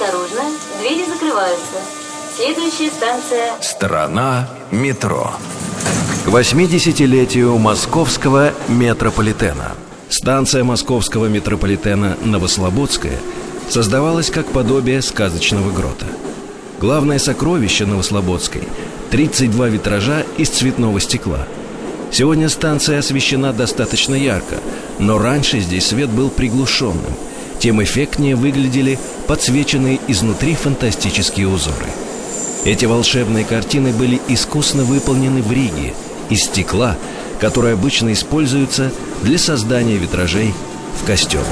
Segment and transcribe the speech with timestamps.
[0.00, 0.42] Осторожно,
[0.80, 1.78] двери закрываются.
[2.36, 3.60] Следующая станция...
[3.60, 5.32] Страна метро.
[6.24, 9.72] К 80-летию московского метрополитена.
[10.08, 13.18] Станция московского метрополитена Новослободская
[13.68, 16.06] создавалась как подобие сказочного грота.
[16.78, 18.62] Главное сокровище Новослободской–
[19.10, 21.44] 32 витража из цветного стекла.
[22.12, 24.58] Сегодня станция освещена достаточно ярко,
[25.00, 27.14] но раньше здесь свет был приглушенным.
[27.58, 31.86] Тем эффектнее выглядели подсвеченные изнутри фантастические узоры.
[32.64, 35.94] Эти волшебные картины были искусно выполнены в Риге
[36.30, 36.96] из стекла,
[37.40, 40.54] которое обычно используется для создания витражей
[41.00, 41.46] в костюмах.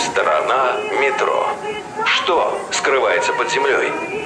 [0.00, 1.48] Страна метро.
[2.04, 4.25] Что скрывается под землей?